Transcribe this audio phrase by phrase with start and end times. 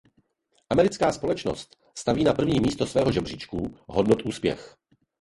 [0.69, 4.75] Americká společnost staví na první místo svého žebříčku hodnot úspěch.